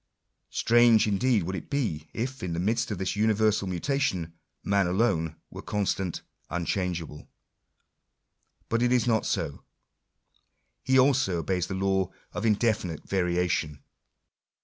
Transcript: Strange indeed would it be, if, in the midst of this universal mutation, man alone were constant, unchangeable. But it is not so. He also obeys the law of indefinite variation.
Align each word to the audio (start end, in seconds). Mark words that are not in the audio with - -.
Strange 0.49 1.05
indeed 1.05 1.43
would 1.43 1.55
it 1.55 1.69
be, 1.69 2.09
if, 2.11 2.41
in 2.41 2.53
the 2.53 2.59
midst 2.59 2.89
of 2.89 2.97
this 2.97 3.15
universal 3.15 3.67
mutation, 3.67 4.33
man 4.63 4.87
alone 4.87 5.35
were 5.51 5.61
constant, 5.61 6.23
unchangeable. 6.49 7.29
But 8.67 8.81
it 8.81 8.91
is 8.91 9.05
not 9.05 9.27
so. 9.27 9.63
He 10.83 10.97
also 10.97 11.37
obeys 11.37 11.67
the 11.67 11.75
law 11.75 12.09
of 12.33 12.47
indefinite 12.47 13.07
variation. 13.07 13.83